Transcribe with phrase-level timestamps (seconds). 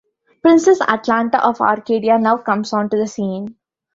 [0.41, 3.55] Princess Atalanta of Arcadia now comes on to the scene.